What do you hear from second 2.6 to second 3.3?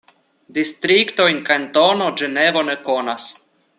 ne konas.